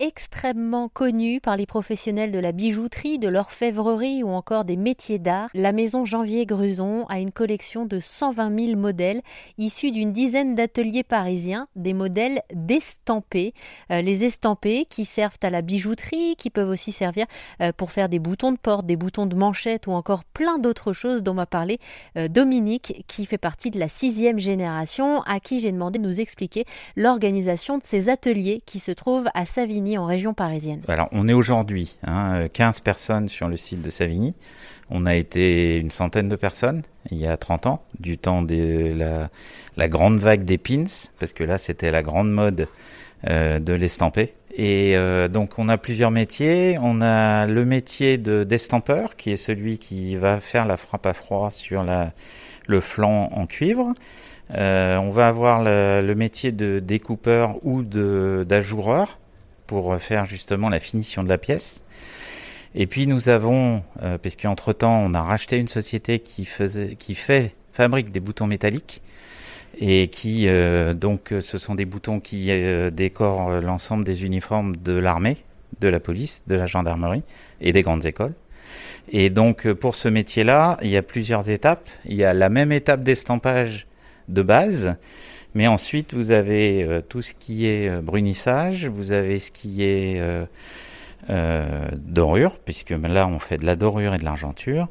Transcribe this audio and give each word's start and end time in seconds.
extrêmement 0.00 0.88
connue 0.88 1.40
par 1.40 1.56
les 1.56 1.66
professionnels 1.66 2.30
de 2.30 2.38
la 2.38 2.52
bijouterie, 2.52 3.18
de 3.18 3.26
l'orfèvrerie 3.26 4.22
ou 4.22 4.28
encore 4.28 4.64
des 4.64 4.76
métiers 4.76 5.18
d'art, 5.18 5.50
la 5.54 5.72
maison 5.72 6.04
Janvier 6.04 6.46
Gruson 6.46 7.04
a 7.08 7.18
une 7.18 7.32
collection 7.32 7.84
de 7.84 7.98
120 7.98 8.66
000 8.66 8.78
modèles 8.78 9.22
issus 9.58 9.90
d'une 9.90 10.12
dizaine 10.12 10.54
d'ateliers 10.54 11.02
parisiens, 11.02 11.66
des 11.74 11.94
modèles 11.94 12.42
d'estampés. 12.54 13.54
Euh, 13.90 14.00
les 14.00 14.24
estampés 14.24 14.84
qui 14.84 15.04
servent 15.04 15.38
à 15.42 15.50
la 15.50 15.62
bijouterie, 15.62 16.36
qui 16.36 16.50
peuvent 16.50 16.68
aussi 16.68 16.92
servir 16.92 17.26
euh, 17.60 17.72
pour 17.76 17.90
faire 17.90 18.08
des 18.08 18.20
boutons 18.20 18.52
de 18.52 18.58
porte, 18.58 18.86
des 18.86 18.96
boutons 18.96 19.26
de 19.26 19.34
manchette 19.34 19.88
ou 19.88 19.92
encore 19.92 20.22
plein 20.24 20.58
d'autres 20.58 20.92
choses 20.92 21.24
dont 21.24 21.34
m'a 21.34 21.46
parlé 21.46 21.78
euh, 22.16 22.28
Dominique, 22.28 23.04
qui 23.08 23.26
fait 23.26 23.36
partie 23.36 23.72
de 23.72 23.80
la 23.80 23.88
sixième 23.88 24.38
génération, 24.38 25.22
à 25.22 25.40
qui 25.40 25.58
j'ai 25.58 25.72
demandé 25.72 25.98
de 25.98 26.04
nous 26.04 26.20
expliquer 26.20 26.66
l'organisation 26.94 27.78
de 27.78 27.82
ces 27.82 28.08
ateliers 28.08 28.60
qui 28.64 28.78
se 28.78 28.92
trouvent 28.92 29.28
à 29.34 29.44
Savigny 29.44 29.87
en 29.96 30.04
région 30.04 30.34
parisienne 30.34 30.82
Alors, 30.88 31.08
on 31.12 31.28
est 31.28 31.32
aujourd'hui 31.32 31.96
hein, 32.04 32.48
15 32.52 32.80
personnes 32.80 33.28
sur 33.28 33.48
le 33.48 33.56
site 33.56 33.80
de 33.80 33.90
Savigny. 33.90 34.34
On 34.90 35.06
a 35.06 35.14
été 35.14 35.78
une 35.78 35.90
centaine 35.90 36.28
de 36.28 36.36
personnes 36.36 36.82
il 37.10 37.18
y 37.18 37.26
a 37.26 37.36
30 37.36 37.66
ans, 37.66 37.82
du 37.98 38.18
temps 38.18 38.42
de 38.42 38.94
la, 39.76 39.88
grande 39.88 40.18
vague 40.18 40.44
des 40.44 40.58
pins, 40.58 40.84
parce 41.18 41.32
que 41.32 41.44
là, 41.44 41.58
c'était 41.58 41.90
la 41.90 42.02
grande 42.02 42.30
mode 42.30 42.68
euh, 43.28 43.58
de 43.58 43.72
l'estampé. 43.72 44.34
Et 44.54 44.96
euh, 44.96 45.28
donc, 45.28 45.58
on 45.58 45.68
a 45.68 45.78
plusieurs 45.78 46.10
métiers. 46.10 46.78
On 46.82 47.00
a 47.00 47.46
le 47.46 47.64
métier 47.64 48.18
de 48.18 48.44
d'estampeur, 48.44 49.16
qui 49.16 49.30
est 49.30 49.36
celui 49.36 49.78
qui 49.78 50.16
va 50.16 50.40
faire 50.40 50.66
la 50.66 50.76
frappe 50.76 51.06
à 51.06 51.14
froid 51.14 51.50
sur 51.50 51.84
le 52.66 52.80
flanc 52.80 53.30
en 53.32 53.46
cuivre. 53.46 53.94
Euh, 54.54 54.96
on 54.96 55.10
va 55.10 55.28
avoir 55.28 55.62
le, 55.62 56.14
métier 56.14 56.52
de 56.52 56.78
découpeur 56.78 57.64
ou 57.64 57.82
d'ajoureur 57.82 59.18
pour 59.68 59.96
faire 60.00 60.24
justement 60.24 60.68
la 60.68 60.80
finition 60.80 61.22
de 61.22 61.28
la 61.28 61.38
pièce. 61.38 61.84
Et 62.74 62.86
puis 62.86 63.06
nous 63.06 63.28
avons, 63.28 63.82
euh, 64.02 64.18
parce 64.18 64.34
qu'entre 64.34 64.72
temps 64.72 64.98
on 64.98 65.14
a 65.14 65.22
racheté 65.22 65.58
une 65.58 65.68
société 65.68 66.18
qui 66.18 66.44
faisait, 66.44 66.96
qui 66.96 67.14
fait, 67.14 67.54
fabrique 67.72 68.10
des 68.10 68.18
boutons 68.18 68.46
métalliques 68.48 69.02
et 69.78 70.08
qui 70.08 70.48
euh, 70.48 70.94
donc 70.94 71.32
ce 71.40 71.58
sont 71.58 71.74
des 71.74 71.84
boutons 71.84 72.18
qui 72.18 72.46
euh, 72.50 72.90
décorent 72.90 73.60
l'ensemble 73.60 74.04
des 74.04 74.24
uniformes 74.24 74.76
de 74.76 74.94
l'armée, 74.94 75.36
de 75.80 75.88
la 75.88 76.00
police, 76.00 76.42
de 76.46 76.56
la 76.56 76.66
gendarmerie 76.66 77.22
et 77.60 77.72
des 77.72 77.82
grandes 77.82 78.06
écoles. 78.06 78.34
Et 79.10 79.30
donc 79.30 79.70
pour 79.72 79.94
ce 79.94 80.08
métier-là, 80.08 80.78
il 80.82 80.90
y 80.90 80.96
a 80.96 81.02
plusieurs 81.02 81.48
étapes. 81.48 81.88
Il 82.04 82.16
y 82.16 82.24
a 82.24 82.34
la 82.34 82.48
même 82.48 82.72
étape 82.72 83.02
d'estampage 83.02 83.86
de 84.28 84.42
base 84.42 84.96
mais 85.58 85.66
ensuite, 85.66 86.14
vous 86.14 86.30
avez 86.30 86.84
euh, 86.84 87.00
tout 87.00 87.20
ce 87.20 87.34
qui 87.34 87.66
est 87.66 87.88
euh, 87.88 88.00
brunissage, 88.00 88.86
vous 88.86 89.10
avez 89.10 89.40
ce 89.40 89.50
qui 89.50 89.82
est 89.82 90.20
euh, 91.28 91.88
dorure, 91.96 92.60
puisque 92.64 92.90
là, 92.90 93.26
on 93.26 93.40
fait 93.40 93.58
de 93.58 93.66
la 93.66 93.74
dorure 93.74 94.14
et 94.14 94.18
de 94.18 94.24
l'argenture. 94.24 94.86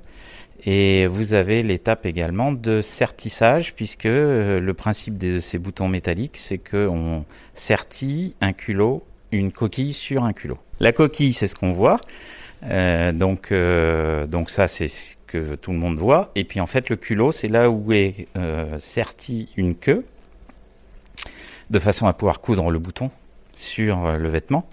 Et 0.66 1.08
vous 1.08 1.32
avez 1.32 1.64
l'étape 1.64 2.06
également 2.06 2.52
de 2.52 2.82
sertissage, 2.82 3.76
puisque 3.76 4.04
le 4.04 4.72
principe 4.74 5.18
de 5.18 5.40
ces 5.40 5.58
boutons 5.58 5.88
métalliques, 5.88 6.36
c'est 6.36 6.58
qu'on 6.58 7.24
sertit 7.54 8.36
un 8.42 8.52
culot, 8.52 9.06
une 9.32 9.54
coquille 9.54 9.94
sur 9.94 10.26
un 10.26 10.34
culot. 10.34 10.58
La 10.82 10.92
coquille, 10.92 11.32
c'est 11.32 11.48
ce 11.48 11.56
qu'on 11.56 11.72
voit. 11.72 12.02
donc, 13.14 13.54
donc 13.54 14.50
ça, 14.50 14.68
c'est 14.68 14.90
ce 14.90 15.16
que 15.28 15.56
tout 15.56 15.72
le 15.72 15.78
monde 15.78 15.98
voit. 15.98 16.32
Et 16.36 16.44
puis 16.44 16.60
en 16.60 16.68
fait, 16.68 16.90
le 16.90 16.98
culot, 16.98 17.32
c'est 17.32 17.48
là 17.48 17.70
où 17.70 17.94
est 17.94 18.28
serti 18.80 19.48
une 19.56 19.74
queue 19.74 20.04
de 21.70 21.80
façon 21.80 22.08
à 22.08 22.14
pouvoir 22.14 22.42
coudre 22.42 22.70
le 22.70 22.80
bouton 22.80 23.12
sur 23.54 24.06
euh, 24.06 24.18
le 24.18 24.30
vêtement. 24.30 24.68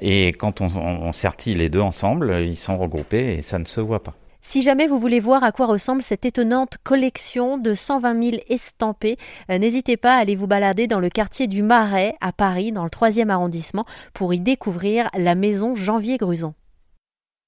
Et 0.00 0.28
quand 0.28 0.60
on, 0.60 0.66
on, 0.66 1.12
sertit 1.12 1.54
les 1.54 1.70
deux 1.70 1.80
ensemble, 1.80 2.40
ils 2.42 2.56
sont 2.56 2.78
regroupés 2.78 3.34
et 3.34 3.42
ça 3.42 3.58
ne 3.58 3.64
se 3.64 3.80
voit 3.80 4.02
pas. 4.02 4.14
Si 4.40 4.62
jamais 4.62 4.86
vous 4.86 4.98
voulez 4.98 5.20
voir 5.20 5.42
à 5.44 5.52
quoi 5.52 5.66
ressemble 5.66 6.02
cette 6.02 6.24
étonnante 6.24 6.78
collection 6.82 7.58
de 7.58 7.74
120 7.74 8.30
000 8.30 8.42
estampés, 8.48 9.16
euh, 9.50 9.58
n'hésitez 9.58 9.96
pas 9.96 10.14
à 10.14 10.20
aller 10.20 10.36
vous 10.36 10.46
balader 10.46 10.86
dans 10.86 11.00
le 11.00 11.10
quartier 11.10 11.48
du 11.48 11.62
Marais 11.62 12.14
à 12.20 12.32
Paris, 12.32 12.72
dans 12.72 12.84
le 12.84 12.90
3e 12.90 13.28
arrondissement, 13.28 13.84
pour 14.14 14.32
y 14.32 14.40
découvrir 14.40 15.10
la 15.14 15.34
maison 15.34 15.74
Janvier 15.74 16.16
Gruson. 16.16 16.54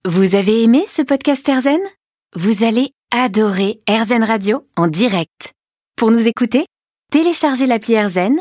Vous 0.04 0.34
avez 0.34 0.62
aimé 0.62 0.84
ce 0.88 1.02
podcast 1.02 1.48
Erzen 1.48 1.80
Vous 2.34 2.64
allez 2.64 2.92
adorer 3.12 3.78
Erzen 3.86 4.24
Radio 4.24 4.66
en 4.76 4.86
direct. 4.86 5.52
Pour 5.96 6.10
nous 6.10 6.26
écouter, 6.26 6.66
téléchargez 7.10 7.66
l'appli 7.66 7.94
Erzen 7.94 8.40